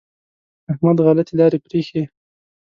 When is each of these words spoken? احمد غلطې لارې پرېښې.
احمد 0.71 0.97
غلطې 1.05 1.33
لارې 1.39 1.57
پرېښې. 1.65 2.03